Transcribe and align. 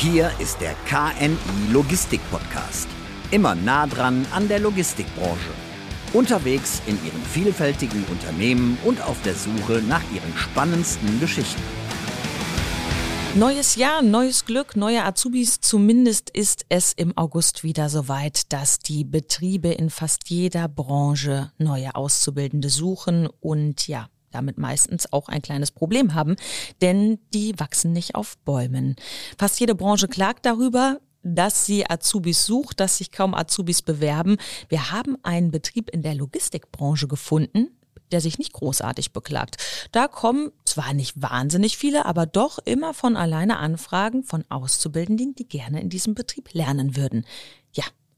Hier 0.00 0.32
ist 0.38 0.62
der 0.62 0.74
KNI 0.86 1.36
Logistik 1.70 2.22
Podcast. 2.30 2.88
Immer 3.30 3.54
nah 3.54 3.86
dran 3.86 4.24
an 4.32 4.48
der 4.48 4.58
Logistikbranche. 4.58 5.50
Unterwegs 6.14 6.80
in 6.86 6.98
ihren 7.04 7.22
vielfältigen 7.22 8.02
Unternehmen 8.04 8.78
und 8.82 9.02
auf 9.02 9.20
der 9.20 9.34
Suche 9.34 9.82
nach 9.86 10.00
ihren 10.10 10.34
spannendsten 10.38 11.20
Geschichten. 11.20 11.60
Neues 13.34 13.76
Jahr, 13.76 14.00
neues 14.00 14.46
Glück, 14.46 14.74
neue 14.74 15.04
Azubis. 15.04 15.60
Zumindest 15.60 16.30
ist 16.30 16.64
es 16.70 16.94
im 16.94 17.14
August 17.18 17.62
wieder 17.62 17.90
soweit, 17.90 18.50
dass 18.54 18.78
die 18.78 19.04
Betriebe 19.04 19.68
in 19.68 19.90
fast 19.90 20.30
jeder 20.30 20.66
Branche 20.68 21.52
neue 21.58 21.94
Auszubildende 21.94 22.70
suchen 22.70 23.28
und 23.40 23.86
ja, 23.86 24.08
damit 24.30 24.58
meistens 24.58 25.12
auch 25.12 25.28
ein 25.28 25.42
kleines 25.42 25.70
Problem 25.70 26.14
haben, 26.14 26.36
denn 26.80 27.18
die 27.34 27.58
wachsen 27.58 27.92
nicht 27.92 28.14
auf 28.14 28.38
Bäumen. 28.38 28.96
Fast 29.38 29.60
jede 29.60 29.74
Branche 29.74 30.08
klagt 30.08 30.46
darüber, 30.46 31.00
dass 31.22 31.66
sie 31.66 31.88
Azubis 31.88 32.46
sucht, 32.46 32.80
dass 32.80 32.98
sich 32.98 33.12
kaum 33.12 33.34
Azubis 33.34 33.82
bewerben. 33.82 34.36
Wir 34.68 34.90
haben 34.90 35.16
einen 35.22 35.50
Betrieb 35.50 35.90
in 35.90 36.02
der 36.02 36.14
Logistikbranche 36.14 37.08
gefunden, 37.08 37.68
der 38.12 38.20
sich 38.20 38.38
nicht 38.38 38.52
großartig 38.52 39.12
beklagt. 39.12 39.56
Da 39.92 40.08
kommen 40.08 40.50
zwar 40.64 40.94
nicht 40.94 41.20
wahnsinnig 41.20 41.76
viele, 41.76 42.06
aber 42.06 42.26
doch 42.26 42.58
immer 42.64 42.94
von 42.94 43.16
alleine 43.16 43.58
Anfragen 43.58 44.24
von 44.24 44.44
Auszubildenden, 44.48 45.34
die 45.34 45.48
gerne 45.48 45.80
in 45.80 45.90
diesem 45.90 46.14
Betrieb 46.14 46.52
lernen 46.52 46.96
würden. 46.96 47.24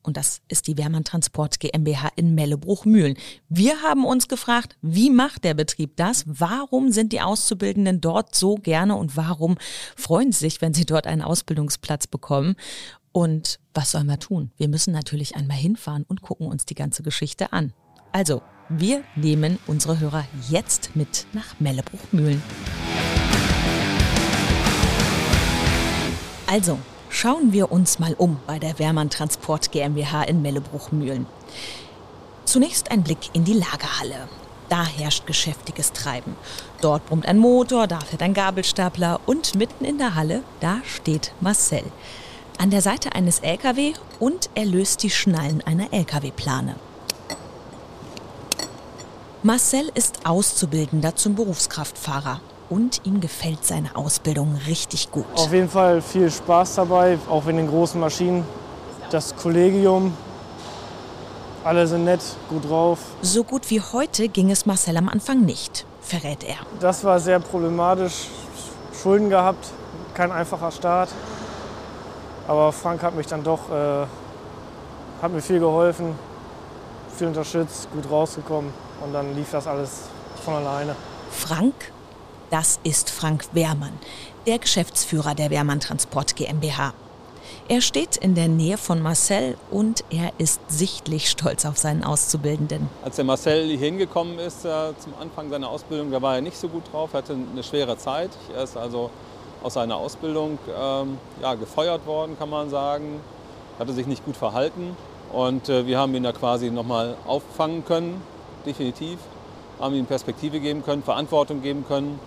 Und 0.03 0.17
das 0.17 0.41
ist 0.49 0.67
die 0.67 0.77
Wehrmann 0.77 1.05
Transport 1.05 1.61
GmbH 1.61 2.11
in 2.17 2.35
Mellebruch-Mühlen. 2.35 3.17
Wir 3.49 3.83
haben 3.83 4.05
uns 4.05 4.27
gefragt, 4.27 4.77
wie 4.83 5.11
macht 5.11 5.45
der 5.45 5.55
Betrieb 5.55 5.97
das? 5.97 6.25
Warum 6.27 6.91
sind 6.91 7.13
die 7.13 7.21
Auszubildenden 7.21 8.01
dort 8.01 8.35
so 8.35 8.57
gerne 8.57 8.97
und 8.97 9.17
warum 9.17 9.59
freuen 9.97 10.33
sie 10.33 10.41
sich, 10.41 10.61
wenn 10.61 10.75
sie 10.75 10.87
dort 10.87 11.07
einen 11.07 11.23
Ausbildungsplatz 11.23 12.09
bekommen? 12.09 12.57
Und 13.13 13.61
was 13.75 13.93
sollen 13.93 14.07
wir 14.07 14.19
tun? 14.19 14.51
Wir 14.57 14.69
müssen 14.69 14.93
natürlich 14.93 15.37
einmal 15.37 15.57
hinfahren 15.57 16.05
und 16.09 16.23
gucken 16.23 16.47
uns 16.49 16.65
die 16.65 16.75
ganze 16.75 17.03
Geschichte 17.03 17.53
an. 17.53 17.73
Also, 18.11 18.43
wir 18.69 19.05
nehmen 19.17 19.59
unsere 19.67 20.01
Hörer 20.01 20.25
jetzt 20.49 20.97
mit 20.97 21.27
nach 21.33 21.61
Mellebruch-Mühlen. 21.61 22.43
Also, 26.47 26.79
schauen 27.13 27.53
wir 27.53 27.71
uns 27.71 27.99
mal 27.99 28.15
um 28.15 28.41
bei 28.47 28.59
der 28.59 28.79
Wehrmann 28.79 29.11
Transport 29.11 29.71
GmbH 29.71 30.23
in 30.25 30.41
Mellebruch-Mühlen. 30.43 31.27
Zunächst 32.47 32.91
ein 32.91 33.03
Blick 33.03 33.31
in 33.35 33.45
die 33.45 33.53
Lagerhalle. 33.53 34.29
Da 34.69 34.87
herrscht 34.87 35.27
geschäftiges 35.27 35.93
Treiben. 35.93 36.35
Dort 36.81 37.07
brummt 37.07 37.27
ein 37.27 37.39
Motor, 37.39 37.87
da 37.87 38.01
fährt 38.01 38.23
ein 38.23 38.33
Gabelstapler 38.33 39.21
und 39.27 39.55
mitten 39.55 39.85
in 39.85 39.99
der 39.99 40.15
Halle, 40.15 40.43
da 40.61 40.79
steht 40.85 41.33
Marcel. 41.41 41.85
An 42.59 42.71
der 42.71 42.81
Seite 42.81 43.15
eines 43.15 43.41
LKW 43.41 43.93
und 44.19 44.49
er 44.55 44.65
löst 44.65 45.03
die 45.03 45.11
Schnallen 45.11 45.61
einer 45.61 45.93
LKW-Plane. 45.93 46.77
Marcel 49.43 49.91
ist 49.95 50.25
Auszubildender 50.25 51.15
zum 51.17 51.35
Berufskraftfahrer 51.35 52.41
und 52.73 53.03
ihm 53.05 53.21
gefällt 53.21 53.67
seine 53.67 53.95
Ausbildung 53.95 54.59
richtig 54.67 55.11
gut. 55.11 55.27
Auf 55.35 55.53
jeden 55.53 55.69
Fall 55.69 56.01
viel 56.01 56.31
Spaß 56.31 56.77
dabei, 56.77 57.19
auch 57.29 57.47
in 57.47 57.59
den 57.59 57.69
großen 57.69 58.01
Maschinen. 58.01 58.45
Das 59.11 59.37
Kollegium, 59.37 60.17
alle 61.65 61.87
sind 61.87 62.05
nett, 62.05 62.23
gut 62.49 62.69
drauf. 62.69 62.99
So 63.21 63.45
gut 63.45 63.69
wie 63.69 63.83
heute 63.83 64.29
ging 64.29 64.51
es 64.51 64.65
Marcel 64.65 64.97
am 64.97 65.11
Anfang 65.11 65.45
nicht, 65.45 65.85
verrät 66.01 66.45
er. 66.45 66.57
Das 66.81 67.05
war 67.05 67.21
sehr 67.21 67.41
problematisch. 67.41 68.29
Schulden 69.03 69.29
gehabt, 69.29 69.67
kein 70.15 70.33
einfacher 70.33 70.71
Start. 70.71 71.11
Aber 72.49 72.73
Frank 72.73 73.03
hat 73.03 73.15
mich 73.15 73.27
dann 73.27 73.45
doch, 73.45 73.71
äh, 73.71 74.07
hat 75.21 75.31
mir 75.31 75.43
viel 75.43 75.61
geholfen, 75.61 76.15
viel 77.17 77.27
unterstützt, 77.27 77.89
gut 77.93 78.11
rausgekommen 78.11 78.73
und 79.05 79.13
dann 79.13 79.35
lief 79.35 79.51
das 79.51 79.67
alles 79.67 79.91
von 80.43 80.55
alleine. 80.55 80.97
Frank, 81.31 81.75
das 82.53 82.79
ist 82.85 83.09
Frank 83.09 83.47
Wehrmann, 83.53 83.99
der 84.47 84.59
Geschäftsführer 84.59 85.35
der 85.35 85.49
Wehrmann 85.49 85.81
Transport 85.81 86.37
GmbH. 86.37 86.93
Er 87.67 87.81
steht 87.81 88.19
in 88.19 88.35
der 88.35 88.49
Nähe 88.49 88.77
von 88.77 89.01
Marcel 89.01 89.57
und 89.71 90.05
er 90.11 90.33
ist 90.37 90.61
sichtlich 90.69 91.31
stolz 91.31 91.65
auf 91.65 91.79
seinen 91.79 92.05
Auszubildenden. 92.05 92.91
Als 93.03 93.17
der 93.17 93.25
Marcel 93.25 93.69
hier 93.69 93.79
hingekommen 93.79 94.39
ist 94.39 94.67
äh, 94.67 94.93
zum 94.99 95.15
Anfang 95.19 95.49
seiner 95.49 95.71
Ausbildung, 95.71 96.11
da 96.11 96.21
war 96.21 96.35
er 96.35 96.43
nicht 96.43 96.59
so 96.59 96.69
gut 96.69 96.83
drauf, 96.93 97.15
hatte 97.15 97.35
eine 97.35 97.63
schwere 97.63 97.97
Zeit. 97.97 98.31
Er 98.55 98.65
ist 98.65 98.77
also 98.77 99.09
aus 99.63 99.75
seiner 99.75 99.97
Ausbildung 99.97 100.59
ähm, 100.79 101.17
ja, 101.41 101.55
gefeuert 101.55 102.05
worden, 102.05 102.37
kann 102.39 102.51
man 102.51 102.69
sagen. 102.69 103.21
Hatte 103.79 103.95
sich 103.95 104.07
nicht 104.07 104.27
gut 104.27 104.37
verhalten 104.37 104.95
und 105.33 105.71
äh, 105.71 105.87
wir 105.87 105.99
haben 105.99 106.15
ihn 106.15 106.23
da 106.23 106.33
quasi 106.33 106.71
nochmal 106.71 107.17
auffangen 107.27 107.83
können 107.87 108.21
definitiv. 108.67 109.19
Haben 109.81 109.95
ihm 109.95 110.05
Perspektive 110.05 110.61
geben 110.61 110.85
können, 110.85 111.03
Verantwortung 111.03 111.63
geben 111.63 111.87
können 111.89 112.21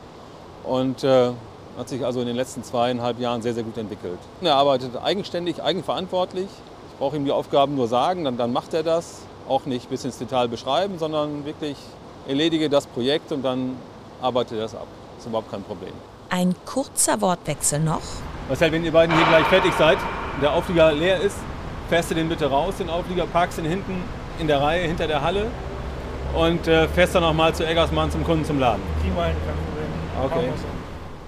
und 0.67 1.03
äh, 1.03 1.31
hat 1.77 1.89
sich 1.89 2.05
also 2.05 2.21
in 2.21 2.27
den 2.27 2.35
letzten 2.35 2.63
zweieinhalb 2.63 3.19
Jahren 3.19 3.41
sehr, 3.41 3.53
sehr 3.53 3.63
gut 3.63 3.77
entwickelt. 3.77 4.19
Er 4.41 4.55
arbeitet 4.55 4.95
eigenständig, 5.01 5.61
eigenverantwortlich. 5.61 6.47
Ich 6.91 6.97
brauche 6.99 7.15
ihm 7.17 7.25
die 7.25 7.31
Aufgaben 7.31 7.75
nur 7.75 7.87
sagen, 7.87 8.23
dann, 8.23 8.37
dann 8.37 8.53
macht 8.53 8.73
er 8.73 8.83
das. 8.83 9.21
Auch 9.47 9.65
nicht 9.65 9.89
bis 9.89 10.05
ins 10.05 10.17
Detail 10.17 10.47
beschreiben, 10.47 10.97
sondern 10.97 11.45
wirklich 11.45 11.77
erledige 12.27 12.69
das 12.69 12.87
Projekt 12.87 13.31
und 13.31 13.43
dann 13.43 13.77
arbeite 14.21 14.57
das 14.57 14.73
ab. 14.73 14.87
Das 15.15 15.25
ist 15.25 15.29
überhaupt 15.29 15.51
kein 15.51 15.61
Problem. 15.63 15.93
Ein 16.29 16.55
kurzer 16.65 17.21
Wortwechsel 17.21 17.79
noch. 17.79 18.01
Marcel, 18.47 18.71
wenn 18.71 18.83
ihr 18.83 18.91
beiden 18.91 19.15
hier 19.15 19.25
gleich 19.27 19.45
fertig 19.45 19.73
seid 19.77 19.97
und 20.35 20.41
der 20.41 20.53
Auflieger 20.53 20.91
leer 20.93 21.19
ist, 21.19 21.37
fährst 21.89 22.09
du 22.09 22.15
den 22.15 22.27
bitte 22.27 22.49
raus, 22.49 22.75
den 22.79 22.89
Auflieger, 22.89 23.27
parkst 23.27 23.59
ihn 23.59 23.65
hinten 23.65 24.01
in 24.39 24.47
der 24.47 24.61
Reihe 24.61 24.87
hinter 24.87 25.07
der 25.07 25.21
Halle 25.21 25.47
und 26.35 26.67
äh, 26.67 26.87
fährst 26.87 27.13
dann 27.13 27.23
noch 27.23 27.33
mal 27.33 27.53
zu 27.53 27.65
Eggersmann 27.65 28.09
zum 28.09 28.23
Kunden 28.23 28.45
zum 28.45 28.59
Laden. 28.59 28.81
Kein 29.03 29.13
Problem. 29.13 29.74
Okay. 30.21 30.51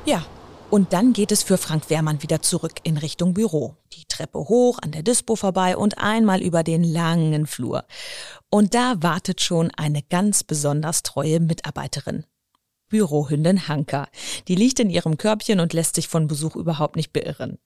Ja, 0.05 0.25
und 0.69 0.91
dann 0.91 1.13
geht 1.13 1.31
es 1.31 1.43
für 1.43 1.57
Frank 1.57 1.89
Wehrmann 1.89 2.21
wieder 2.23 2.41
zurück 2.41 2.73
in 2.83 2.97
Richtung 2.97 3.33
Büro. 3.33 3.75
Die 3.93 4.05
Treppe 4.05 4.39
hoch, 4.39 4.79
an 4.81 4.91
der 4.91 5.03
Dispo 5.03 5.35
vorbei 5.35 5.77
und 5.77 5.97
einmal 5.97 6.41
über 6.41 6.63
den 6.63 6.83
langen 6.83 7.47
Flur. 7.47 7.85
Und 8.49 8.73
da 8.73 8.95
wartet 8.99 9.41
schon 9.41 9.71
eine 9.77 10.01
ganz 10.01 10.43
besonders 10.43 11.03
treue 11.03 11.39
Mitarbeiterin. 11.39 12.25
Bürohündin 12.89 13.67
Hanka. 13.67 14.07
Die 14.47 14.55
liegt 14.55 14.79
in 14.79 14.89
ihrem 14.89 15.17
Körbchen 15.17 15.59
und 15.59 15.73
lässt 15.73 15.95
sich 15.95 16.07
von 16.07 16.27
Besuch 16.27 16.55
überhaupt 16.55 16.95
nicht 16.95 17.13
beirren. 17.13 17.59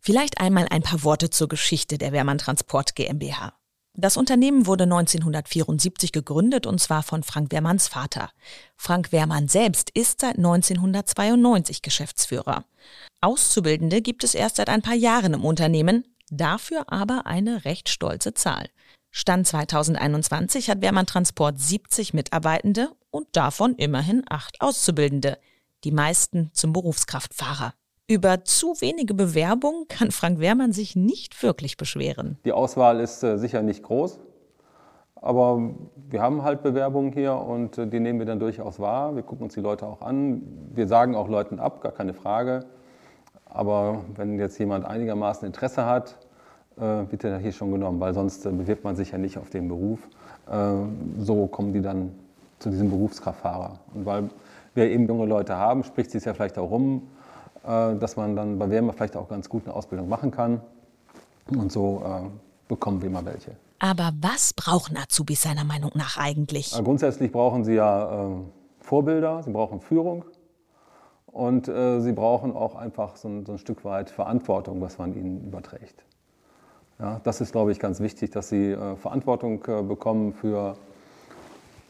Vielleicht 0.00 0.38
einmal 0.38 0.66
ein 0.70 0.82
paar 0.82 1.02
Worte 1.02 1.30
zur 1.30 1.48
Geschichte 1.48 1.96
der 1.96 2.12
Wehrmann 2.12 2.38
Transport 2.38 2.94
GmbH. 2.94 3.54
Das 3.96 4.16
Unternehmen 4.16 4.66
wurde 4.66 4.84
1974 4.84 6.10
gegründet 6.10 6.66
und 6.66 6.80
zwar 6.80 7.04
von 7.04 7.22
Frank 7.22 7.52
Wehrmanns 7.52 7.86
Vater. 7.86 8.30
Frank 8.76 9.12
Wehrmann 9.12 9.46
selbst 9.46 9.90
ist 9.90 10.20
seit 10.20 10.36
1992 10.36 11.80
Geschäftsführer. 11.80 12.64
Auszubildende 13.20 14.02
gibt 14.02 14.24
es 14.24 14.34
erst 14.34 14.56
seit 14.56 14.68
ein 14.68 14.82
paar 14.82 14.96
Jahren 14.96 15.32
im 15.32 15.44
Unternehmen, 15.44 16.04
dafür 16.28 16.92
aber 16.92 17.26
eine 17.26 17.64
recht 17.64 17.88
stolze 17.88 18.34
Zahl. 18.34 18.68
Stand 19.12 19.46
2021 19.46 20.70
hat 20.70 20.82
Wehrmann 20.82 21.06
Transport 21.06 21.60
70 21.60 22.14
Mitarbeitende 22.14 22.90
und 23.10 23.28
davon 23.30 23.76
immerhin 23.76 24.24
acht 24.28 24.60
Auszubildende, 24.60 25.38
die 25.84 25.92
meisten 25.92 26.50
zum 26.52 26.72
Berufskraftfahrer. 26.72 27.74
Über 28.06 28.44
zu 28.44 28.74
wenige 28.80 29.14
Bewerbungen 29.14 29.88
kann 29.88 30.10
Frank 30.10 30.38
Wehrmann 30.38 30.72
sich 30.72 30.94
nicht 30.94 31.42
wirklich 31.42 31.78
beschweren. 31.78 32.36
Die 32.44 32.52
Auswahl 32.52 33.00
ist 33.00 33.22
äh, 33.22 33.38
sicher 33.38 33.62
nicht 33.62 33.82
groß, 33.82 34.18
aber 35.14 35.70
wir 36.10 36.20
haben 36.20 36.42
halt 36.42 36.62
Bewerbungen 36.62 37.14
hier 37.14 37.34
und 37.34 37.78
äh, 37.78 37.86
die 37.86 38.00
nehmen 38.00 38.18
wir 38.18 38.26
dann 38.26 38.38
durchaus 38.38 38.78
wahr. 38.78 39.16
Wir 39.16 39.22
gucken 39.22 39.44
uns 39.44 39.54
die 39.54 39.62
Leute 39.62 39.86
auch 39.86 40.02
an. 40.02 40.42
Wir 40.74 40.86
sagen 40.86 41.14
auch 41.14 41.28
Leuten 41.28 41.58
ab, 41.58 41.80
gar 41.80 41.92
keine 41.92 42.12
Frage. 42.12 42.66
Aber 43.46 44.04
wenn 44.16 44.38
jetzt 44.38 44.58
jemand 44.58 44.84
einigermaßen 44.84 45.46
Interesse 45.46 45.86
hat, 45.86 46.18
äh, 46.76 47.10
wird 47.10 47.24
er 47.24 47.38
hier 47.38 47.52
schon 47.52 47.72
genommen, 47.72 48.00
weil 48.00 48.12
sonst 48.12 48.44
äh, 48.44 48.50
bewirbt 48.50 48.84
man 48.84 48.96
sich 48.96 49.12
ja 49.12 49.18
nicht 49.18 49.38
auf 49.38 49.48
den 49.48 49.66
Beruf. 49.66 50.00
Äh, 50.50 50.74
so 51.20 51.46
kommen 51.46 51.72
die 51.72 51.80
dann 51.80 52.12
zu 52.58 52.68
diesem 52.68 52.90
Berufskraftfahrer. 52.90 53.78
Und 53.94 54.04
weil 54.04 54.28
wir 54.74 54.90
eben 54.90 55.08
junge 55.08 55.24
Leute 55.24 55.56
haben, 55.56 55.84
spricht 55.84 56.10
sich 56.10 56.26
ja 56.26 56.34
vielleicht 56.34 56.58
auch 56.58 56.70
rum, 56.70 57.08
dass 57.64 58.16
man 58.16 58.36
dann 58.36 58.58
bei 58.58 58.68
Wärme 58.68 58.92
vielleicht 58.92 59.16
auch 59.16 59.28
ganz 59.28 59.48
gut 59.48 59.64
eine 59.64 59.74
Ausbildung 59.74 60.08
machen 60.08 60.30
kann. 60.30 60.60
Und 61.48 61.72
so 61.72 62.02
äh, 62.04 62.28
bekommen 62.68 63.02
wir 63.02 63.10
mal 63.10 63.24
welche. 63.24 63.52
Aber 63.78 64.12
was 64.20 64.52
brauchen 64.54 64.96
Azubis 64.96 65.42
seiner 65.42 65.64
Meinung 65.64 65.90
nach 65.94 66.16
eigentlich? 66.16 66.76
Äh, 66.78 66.82
grundsätzlich 66.82 67.30
brauchen 67.32 67.64
sie 67.64 67.74
ja 67.74 68.28
äh, 68.28 68.36
Vorbilder, 68.80 69.42
sie 69.42 69.50
brauchen 69.50 69.80
Führung 69.80 70.24
und 71.26 71.68
äh, 71.68 72.00
sie 72.00 72.12
brauchen 72.12 72.54
auch 72.54 72.76
einfach 72.76 73.16
so 73.16 73.28
ein, 73.28 73.44
so 73.44 73.52
ein, 73.52 73.58
Stück 73.58 73.84
weit 73.84 74.10
Verantwortung, 74.10 74.80
was 74.80 74.98
man 74.98 75.14
ihnen 75.14 75.44
überträgt. 75.44 76.04
Ja, 76.98 77.20
das 77.24 77.40
ist, 77.40 77.52
glaube 77.52 77.72
ich, 77.72 77.80
ganz 77.80 78.00
wichtig, 78.00 78.30
dass 78.30 78.48
sie 78.48 78.70
äh, 78.70 78.96
Verantwortung 78.96 79.60
bekommen 79.60 80.32
für, 80.32 80.76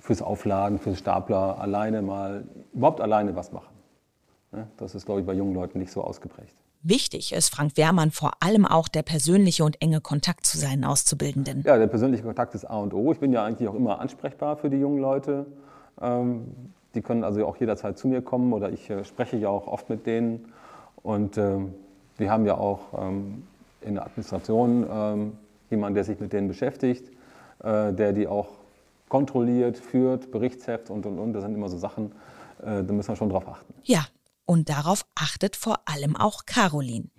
fürs 0.01 0.23
Aufladen, 0.23 0.79
fürs 0.79 0.99
Stapler, 0.99 1.59
alleine 1.61 2.01
mal, 2.01 2.45
überhaupt 2.73 3.03
alleine 3.03 3.37
was 3.37 3.53
machen. 3.53 3.74
Das 4.77 4.95
ist, 4.95 5.07
glaube 5.07 5.21
ich, 5.21 5.27
bei 5.27 5.35
jungen 5.35 5.55
Leuten 5.55 5.79
nicht 5.79 5.93
so 5.93 6.03
ausgeprägt. 6.03 6.55
Wichtig 6.83 7.33
ist 7.33 7.49
Frank 7.49 7.77
Wehrmann 7.77 8.11
vor 8.11 8.33
allem 8.41 8.67
auch 8.67 8.89
der 8.89 9.03
persönliche 9.03 9.65
und 9.65 9.81
enge 9.81 10.01
Kontakt 10.01 10.45
zu 10.45 10.59
seinen 10.59 10.85
Auszubildenden. 10.85 11.63
Ja, 11.65 11.79
der 11.79 11.87
persönliche 11.87 12.23
Kontakt 12.23 12.55
ist 12.55 12.67
A 12.67 12.79
und 12.79 12.93
O. 12.93 13.13
Ich 13.13 13.21
bin 13.21 13.33
ja 13.33 13.45
eigentlich 13.45 13.69
auch 13.69 13.75
immer 13.75 14.01
ansprechbar 14.01 14.57
für 14.57 14.69
die 14.69 14.77
jungen 14.77 14.99
Leute. 14.99 15.47
Ähm, 16.01 16.47
die 16.95 17.01
können 17.01 17.25
also 17.25 17.47
auch 17.47 17.57
jederzeit 17.57 17.99
zu 17.99 18.07
mir 18.07 18.21
kommen 18.23 18.53
oder 18.53 18.71
ich 18.71 18.91
äh, 18.91 19.05
spreche 19.05 19.37
ja 19.39 19.49
auch 19.49 19.67
oft 19.67 19.89
mit 19.89 20.07
denen. 20.07 20.53
Und 21.03 21.39
ähm, 21.39 21.75
wir 22.19 22.31
haben 22.31 22.45
ja 22.45 22.57
auch 22.57 22.81
ähm, 22.99 23.45
in 23.81 23.95
der 23.95 24.05
Administration 24.05 25.33
jemanden, 25.71 25.95
der 25.95 26.05
sich 26.05 26.21
mit 26.21 26.33
denen 26.33 26.49
beschäftigt, 26.49 27.11
äh, 27.63 27.93
der 27.93 28.13
die 28.13 28.27
auch 28.27 28.49
kontrolliert, 29.09 29.79
führt, 29.79 30.31
Berichtsheft 30.31 30.91
und 30.91 31.07
und 31.07 31.19
und. 31.19 31.33
Das 31.33 31.43
sind 31.43 31.55
immer 31.55 31.69
so 31.69 31.79
Sachen, 31.79 32.13
äh, 32.63 32.83
da 32.83 32.93
müssen 32.93 33.09
wir 33.09 33.17
schon 33.17 33.31
drauf 33.31 33.47
achten. 33.49 33.75
Ja, 33.83 34.07
und 34.47 34.69
darauf 34.69 35.07
achtet 35.15 35.57
vor 35.57 35.81
allem 35.87 36.17
auch 36.17 36.47
Caroline. 36.47 37.11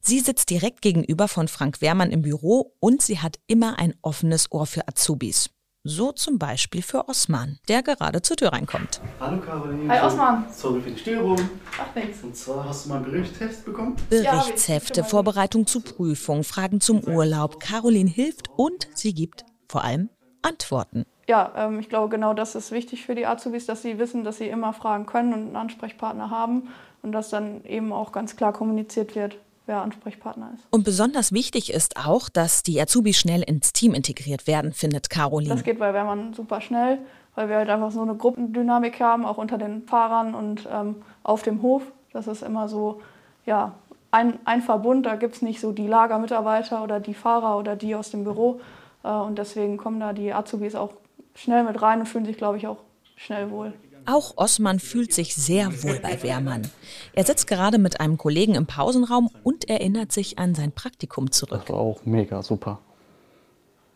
Sie 0.00 0.20
sitzt 0.20 0.50
direkt 0.50 0.80
gegenüber 0.82 1.28
von 1.28 1.48
Frank 1.48 1.80
Wehrmann 1.80 2.10
im 2.10 2.22
Büro 2.22 2.74
und 2.80 3.02
sie 3.02 3.18
hat 3.18 3.38
immer 3.46 3.78
ein 3.78 3.94
offenes 4.02 4.50
Ohr 4.52 4.66
für 4.66 4.86
Azubis. 4.88 5.50
So 5.84 6.12
zum 6.12 6.38
Beispiel 6.38 6.82
für 6.82 7.08
Osman, 7.08 7.58
der 7.68 7.82
gerade 7.82 8.20
zur 8.20 8.36
Tür 8.36 8.52
reinkommt. 8.52 9.00
Hallo 9.20 9.40
Caroline. 9.40 9.88
Hi 9.88 10.04
Osman. 10.04 10.44
Sorry 10.52 10.82
für 10.82 10.90
die 10.90 10.98
Störung. 10.98 11.38
Ach 11.80 11.94
nichts. 11.94 12.22
Und 12.22 12.36
zwar 12.36 12.68
hast 12.68 12.84
du 12.84 12.90
mein 12.90 13.04
Berichtsheft 13.04 13.64
bekommen? 13.64 13.96
Berichtshefte, 14.10 15.04
Vorbereitung 15.04 15.66
zu 15.66 15.80
Prüfung, 15.80 16.44
Fragen 16.44 16.80
zum 16.80 17.02
Urlaub. 17.04 17.60
Caroline 17.60 18.10
hilft 18.10 18.50
und 18.56 18.88
sie 18.94 19.14
gibt 19.14 19.44
vor 19.68 19.84
allem 19.84 20.10
Antworten. 20.42 21.06
Ja, 21.28 21.52
ähm, 21.56 21.78
ich 21.78 21.90
glaube, 21.90 22.08
genau 22.08 22.32
das 22.32 22.54
ist 22.54 22.72
wichtig 22.72 23.04
für 23.04 23.14
die 23.14 23.26
Azubis, 23.26 23.66
dass 23.66 23.82
sie 23.82 23.98
wissen, 23.98 24.24
dass 24.24 24.38
sie 24.38 24.48
immer 24.48 24.72
fragen 24.72 25.04
können 25.04 25.34
und 25.34 25.40
einen 25.40 25.56
Ansprechpartner 25.56 26.30
haben 26.30 26.68
und 27.02 27.12
dass 27.12 27.28
dann 27.28 27.64
eben 27.64 27.92
auch 27.92 28.12
ganz 28.12 28.34
klar 28.34 28.54
kommuniziert 28.54 29.14
wird, 29.14 29.36
wer 29.66 29.82
Ansprechpartner 29.82 30.52
ist. 30.54 30.64
Und 30.70 30.84
besonders 30.84 31.30
wichtig 31.32 31.70
ist 31.70 31.98
auch, 31.98 32.30
dass 32.30 32.62
die 32.62 32.80
Azubis 32.80 33.18
schnell 33.18 33.42
ins 33.42 33.74
Team 33.74 33.92
integriert 33.92 34.46
werden, 34.46 34.72
findet 34.72 35.10
Caroline. 35.10 35.54
Das 35.54 35.64
geht 35.64 35.78
bei 35.78 35.92
Wehrmann 35.92 36.32
super 36.32 36.62
schnell, 36.62 36.98
weil 37.34 37.50
wir 37.50 37.56
halt 37.56 37.68
einfach 37.68 37.90
so 37.90 38.00
eine 38.00 38.14
Gruppendynamik 38.14 38.98
haben, 38.98 39.26
auch 39.26 39.36
unter 39.36 39.58
den 39.58 39.82
Fahrern 39.86 40.34
und 40.34 40.66
ähm, 40.72 40.96
auf 41.22 41.42
dem 41.42 41.60
Hof. 41.60 41.82
Das 42.14 42.26
ist 42.26 42.42
immer 42.42 42.70
so, 42.70 43.02
ja, 43.44 43.74
ein, 44.10 44.38
ein 44.46 44.62
Verbund, 44.62 45.04
da 45.04 45.16
gibt 45.16 45.34
es 45.34 45.42
nicht 45.42 45.60
so 45.60 45.72
die 45.72 45.86
Lagermitarbeiter 45.86 46.82
oder 46.82 47.00
die 47.00 47.12
Fahrer 47.12 47.58
oder 47.58 47.76
die 47.76 47.94
aus 47.94 48.10
dem 48.10 48.24
Büro. 48.24 48.62
Äh, 49.04 49.10
und 49.10 49.36
deswegen 49.36 49.76
kommen 49.76 50.00
da 50.00 50.14
die 50.14 50.32
Azubis 50.32 50.74
auch 50.74 50.92
schnell 51.38 51.64
mit 51.64 51.80
rein 51.80 52.00
und 52.00 52.06
fühlen 52.06 52.24
sich, 52.24 52.36
glaube 52.36 52.58
ich, 52.58 52.66
auch 52.66 52.78
schnell 53.16 53.50
wohl. 53.50 53.72
Auch 54.06 54.36
Osman 54.36 54.80
fühlt 54.80 55.12
sich 55.12 55.34
sehr 55.34 55.82
wohl 55.82 56.00
bei 56.00 56.22
Wehrmann. 56.22 56.70
Er 57.12 57.24
sitzt 57.24 57.46
gerade 57.46 57.78
mit 57.78 58.00
einem 58.00 58.16
Kollegen 58.16 58.54
im 58.54 58.66
Pausenraum 58.66 59.30
und 59.42 59.68
erinnert 59.68 60.12
sich 60.12 60.38
an 60.38 60.54
sein 60.54 60.72
Praktikum 60.72 61.30
zurück. 61.30 61.60
Das 61.60 61.68
war 61.68 61.80
auch 61.80 62.04
mega 62.04 62.42
super. 62.42 62.78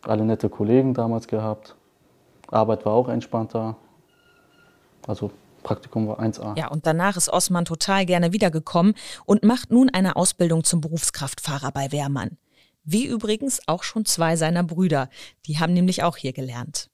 Alle 0.03 0.25
nette 0.25 0.49
Kollegen 0.49 0.94
damals 0.94 1.29
gehabt. 1.29 1.77
Arbeit 2.49 2.85
war 2.85 2.93
auch 2.93 3.09
entspannter. 3.09 3.77
Also 5.06 5.31
Praktikum 5.62 6.09
war 6.09 6.21
1A. 6.21 6.59
Ja, 6.59 6.69
und 6.69 6.87
danach 6.87 7.17
ist 7.17 7.33
Osman 7.33 7.65
total 7.65 8.05
gerne 8.05 8.33
wiedergekommen 8.33 8.95
und 9.25 9.45
macht 9.45 9.71
nun 9.71 9.88
eine 9.88 10.17
Ausbildung 10.17 10.65
zum 10.65 10.81
Berufskraftfahrer 10.81 11.71
bei 11.73 11.93
Wehrmann. 11.93 12.37
Wie 12.85 13.06
übrigens 13.06 13.61
auch 13.67 13.85
schon 13.85 14.05
zwei 14.05 14.37
seiner 14.37 14.65
Brüder. 14.65 15.09
Die 15.47 15.59
haben 15.61 15.73
nämlich 15.73 16.03
auch 16.03 16.17
hier 16.17 16.33
gelernt. 16.33 16.91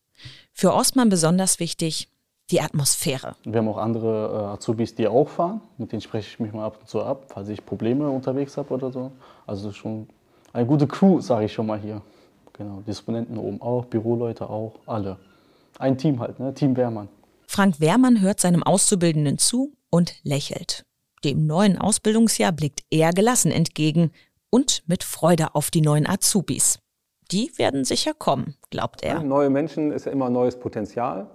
Für 0.60 0.74
Osman 0.74 1.08
besonders 1.08 1.60
wichtig, 1.60 2.08
die 2.50 2.60
Atmosphäre. 2.60 3.36
Wir 3.44 3.60
haben 3.60 3.68
auch 3.68 3.78
andere 3.78 4.32
äh, 4.32 4.54
Azubis, 4.56 4.92
die 4.92 5.06
auch 5.06 5.28
fahren. 5.28 5.60
Mit 5.76 5.92
denen 5.92 6.02
spreche 6.02 6.28
ich 6.28 6.40
mich 6.40 6.52
mal 6.52 6.64
ab 6.66 6.78
und 6.80 6.88
zu 6.88 7.00
ab, 7.00 7.26
falls 7.28 7.48
ich 7.48 7.64
Probleme 7.64 8.10
unterwegs 8.10 8.56
habe 8.56 8.74
oder 8.74 8.90
so. 8.90 9.12
Also 9.46 9.70
schon 9.70 10.08
eine 10.52 10.66
gute 10.66 10.88
Crew, 10.88 11.20
sage 11.20 11.44
ich 11.44 11.52
schon 11.52 11.66
mal 11.66 11.78
hier. 11.78 12.02
Genau, 12.54 12.82
Disponenten 12.84 13.38
oben 13.38 13.62
auch, 13.62 13.84
Büroleute 13.84 14.50
auch, 14.50 14.72
alle. 14.84 15.16
Ein 15.78 15.96
Team 15.96 16.18
halt, 16.18 16.40
ne? 16.40 16.52
Team 16.52 16.76
Wehrmann. 16.76 17.08
Frank 17.46 17.78
Wehrmann 17.78 18.20
hört 18.20 18.40
seinem 18.40 18.64
Auszubildenden 18.64 19.38
zu 19.38 19.76
und 19.90 20.16
lächelt. 20.24 20.84
Dem 21.22 21.46
neuen 21.46 21.78
Ausbildungsjahr 21.78 22.50
blickt 22.50 22.80
er 22.90 23.12
gelassen 23.12 23.52
entgegen 23.52 24.10
und 24.50 24.82
mit 24.88 25.04
Freude 25.04 25.54
auf 25.54 25.70
die 25.70 25.82
neuen 25.82 26.08
Azubis. 26.08 26.80
Die 27.30 27.50
werden 27.56 27.84
sicher 27.84 28.12
kommen, 28.14 28.54
glaubt 28.70 29.02
er. 29.02 29.22
Neue 29.22 29.50
Menschen 29.50 29.92
ist 29.92 30.06
ja 30.06 30.12
immer 30.12 30.30
neues 30.30 30.58
Potenzial, 30.58 31.26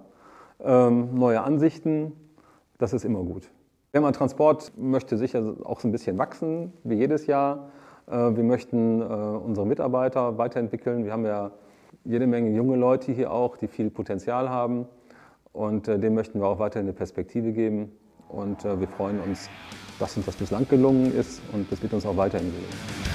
ähm, 0.60 1.14
neue 1.14 1.42
Ansichten, 1.42 2.12
das 2.78 2.92
ist 2.92 3.04
immer 3.04 3.22
gut. 3.22 3.48
Wehrmann 3.92 4.12
Transport 4.12 4.72
möchte 4.76 5.16
sicher 5.16 5.54
auch 5.62 5.78
so 5.78 5.86
ein 5.86 5.92
bisschen 5.92 6.18
wachsen, 6.18 6.72
wie 6.82 6.96
jedes 6.96 7.28
Jahr. 7.28 7.70
Äh, 8.08 8.12
wir 8.12 8.42
möchten 8.42 9.00
äh, 9.00 9.04
unsere 9.04 9.66
Mitarbeiter 9.66 10.36
weiterentwickeln. 10.36 11.04
Wir 11.04 11.12
haben 11.12 11.24
ja 11.24 11.52
jede 12.04 12.26
Menge 12.26 12.50
junge 12.50 12.74
Leute 12.74 13.12
hier 13.12 13.30
auch, 13.30 13.56
die 13.56 13.68
viel 13.68 13.90
Potenzial 13.90 14.48
haben. 14.50 14.86
Und 15.52 15.86
äh, 15.86 15.98
dem 16.00 16.14
möchten 16.14 16.40
wir 16.40 16.48
auch 16.48 16.58
weiter 16.58 16.80
eine 16.80 16.92
Perspektive 16.92 17.52
geben. 17.52 17.92
Und 18.28 18.64
äh, 18.64 18.80
wir 18.80 18.88
freuen 18.88 19.20
uns, 19.20 19.48
dass 20.00 20.16
uns 20.16 20.26
das 20.26 20.34
bislang 20.34 20.66
gelungen 20.66 21.14
ist 21.14 21.40
und 21.52 21.70
das 21.70 21.80
wird 21.80 21.94
uns 21.94 22.04
auch 22.04 22.16
weiterhin 22.16 22.48
gelingen. 22.48 23.13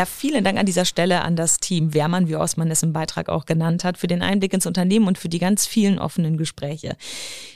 Ja, 0.00 0.06
vielen 0.06 0.44
Dank 0.44 0.58
an 0.58 0.64
dieser 0.64 0.86
Stelle 0.86 1.20
an 1.20 1.36
das 1.36 1.58
Team 1.58 1.92
Wehrmann, 1.92 2.26
wie 2.26 2.34
Osman 2.34 2.70
es 2.70 2.82
im 2.82 2.94
Beitrag 2.94 3.28
auch 3.28 3.44
genannt 3.44 3.84
hat, 3.84 3.98
für 3.98 4.06
den 4.06 4.22
Einblick 4.22 4.54
ins 4.54 4.64
Unternehmen 4.64 5.06
und 5.06 5.18
für 5.18 5.28
die 5.28 5.38
ganz 5.38 5.66
vielen 5.66 5.98
offenen 5.98 6.38
Gespräche. 6.38 6.96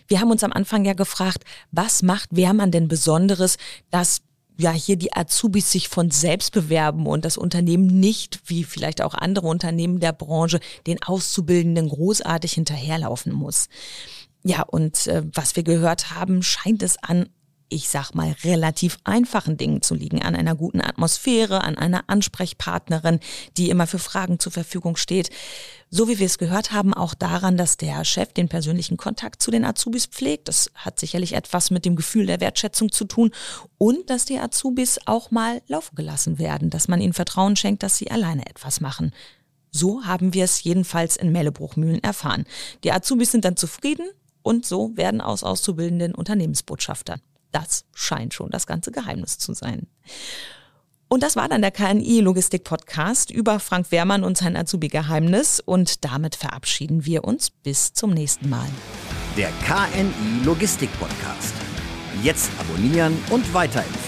Wir 0.09 0.21
haben 0.21 0.31
uns 0.31 0.45
am 0.45 0.53
Anfang 0.53 0.85
ja 0.85 0.93
gefragt, 0.93 1.45
was 1.71 2.03
macht 2.03 2.37
Wehrmann 2.37 2.71
denn 2.71 2.87
Besonderes, 2.87 3.57
dass 3.91 4.21
ja 4.59 4.73
hier 4.73 4.97
die 4.97 5.17
Azubis 5.17 5.73
sich 5.73 5.89
von 5.89 6.11
selbst 6.11 6.53
bewerben 6.53 7.07
und 7.07 7.25
das 7.25 7.39
Unternehmen 7.39 7.87
nicht, 7.87 8.41
wie 8.45 8.65
vielleicht 8.65 9.01
auch 9.01 9.15
andere 9.15 9.47
Unternehmen 9.47 9.99
der 9.99 10.13
Branche, 10.13 10.61
den 10.87 11.03
Auszubildenden 11.03 11.89
großartig 11.89 12.53
hinterherlaufen 12.53 13.33
muss. 13.33 13.71
Ja, 14.43 14.65
und 14.65 15.07
äh, 15.07 15.23
was 15.33 15.57
wir 15.57 15.63
gehört 15.63 16.11
haben, 16.11 16.43
scheint 16.43 16.83
es 16.83 17.03
an 17.03 17.31
ich 17.69 17.89
sag 17.89 18.15
mal, 18.15 18.35
relativ 18.45 18.99
einfachen 19.05 19.57
Dingen 19.57 19.83
zu 19.83 19.95
liegen, 19.95 20.23
an 20.23 20.37
einer 20.37 20.55
guten 20.55 20.81
Atmosphäre, 20.81 21.65
an 21.65 21.77
einer 21.77 22.05
Ansprechpartnerin, 22.09 23.21
die 23.57 23.71
immer 23.71 23.87
für 23.87 23.99
Fragen 23.99 24.39
zur 24.39 24.53
Verfügung 24.53 24.97
steht. 24.97 25.31
So 25.91 26.09
wie 26.09 26.19
wir 26.19 26.27
es 26.27 26.39
gehört 26.39 26.73
haben, 26.73 26.95
auch 26.95 27.15
daran, 27.15 27.57
dass 27.57 27.77
der 27.77 28.05
Chef 28.05 28.33
den 28.33 28.49
persönlichen 28.49 28.97
Kontakt 28.97 29.43
zu 29.43 29.51
den 29.51 29.65
Azubis 29.65 30.07
pflegt. 30.07 30.49
Das 30.49 30.71
hat 30.75 31.01
sicherlich 31.01 31.35
etwas 31.35 31.71
mit 31.71 31.85
dem 31.85 31.97
Gefühl 31.97 32.27
der 32.27 32.41
Wertschätzung 32.41 32.93
zu 32.93 33.05
tun 33.05 33.31
und 33.79 34.11
dass 34.11 34.25
die 34.25 34.39
Azubis 34.39 35.01
auch 35.07 35.31
mal 35.31 35.63
laufen 35.67 35.95
gelassen 35.95 36.39
werden, 36.39 36.71
dass 36.71 36.89
man 36.89 37.01
ihnen 37.01 37.13
Vertrauen 37.13 37.57
schenkt, 37.57 37.83
dass 37.83 37.97
sie 37.97 38.11
alleine 38.11 38.47
etwas 38.47 38.81
machen. 38.81 39.13
So 39.71 40.05
haben 40.05 40.35
wir 40.35 40.45
es 40.45 40.63
jedenfalls 40.63 41.17
in 41.17 41.33
Mellebruchmühlen 41.33 42.03
erfahren. 42.03 42.45
Die 42.85 42.93
Azubis 42.93 43.33
sind 43.33 43.45
dann 43.45 43.57
zufrieden 43.57 44.07
und 44.43 44.65
so 44.65 44.97
werden 44.97 45.21
aus 45.21 45.43
Auszubildenden 45.43 46.15
Unternehmensbotschafter. 46.15 47.19
Das 47.55 47.85
scheint 47.95 48.35
schon 48.35 48.51
das 48.51 48.67
ganze 48.67 48.91
Geheimnis 48.91 49.39
zu 49.39 49.55
sein. 49.55 49.87
Und 51.07 51.23
das 51.23 51.37
war 51.37 51.49
dann 51.49 51.63
der 51.63 51.71
KNI 51.71 52.21
Logistik 52.21 52.65
Podcast 52.65 53.31
über 53.31 53.61
Frank 53.61 53.93
Wehrmann 53.93 54.25
und 54.25 54.37
sein 54.37 54.57
Azubi-Geheimnis. 54.57 55.61
Und 55.61 56.05
damit 56.05 56.35
verabschieden 56.35 57.05
wir 57.05 57.23
uns 57.23 57.51
bis 57.51 57.93
zum 57.93 58.11
nächsten 58.11 58.49
Mal. 58.49 58.67
Der 59.37 59.51
KNI 59.65 60.45
Logistik 60.45 60.91
Podcast. 60.99 61.55
Jetzt 62.25 62.51
abonnieren 62.59 63.17
und 63.31 63.55
weiterempfehlen. 63.55 64.04